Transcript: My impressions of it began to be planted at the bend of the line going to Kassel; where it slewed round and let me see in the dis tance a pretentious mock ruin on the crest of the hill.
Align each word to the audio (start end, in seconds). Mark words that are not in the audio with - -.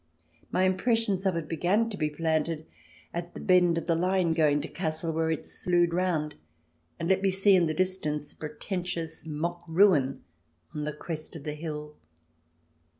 My 0.49 0.63
impressions 0.63 1.27
of 1.27 1.35
it 1.35 1.47
began 1.47 1.87
to 1.91 1.95
be 1.95 2.09
planted 2.09 2.65
at 3.13 3.35
the 3.35 3.39
bend 3.39 3.77
of 3.77 3.85
the 3.85 3.93
line 3.93 4.33
going 4.33 4.59
to 4.61 4.67
Kassel; 4.67 5.13
where 5.13 5.29
it 5.29 5.45
slewed 5.45 5.93
round 5.93 6.33
and 6.99 7.07
let 7.07 7.21
me 7.21 7.29
see 7.29 7.55
in 7.55 7.67
the 7.67 7.73
dis 7.75 7.97
tance 7.97 8.33
a 8.33 8.35
pretentious 8.35 9.27
mock 9.27 9.63
ruin 9.67 10.23
on 10.73 10.85
the 10.85 10.93
crest 10.93 11.35
of 11.35 11.43
the 11.43 11.53
hill. 11.53 11.97